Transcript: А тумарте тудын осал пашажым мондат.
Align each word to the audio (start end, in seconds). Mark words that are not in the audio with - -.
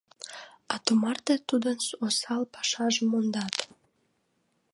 А 0.73 0.75
тумарте 0.85 1.35
тудын 1.49 1.77
осал 2.05 2.43
пашажым 2.53 3.07
мондат. 3.11 3.55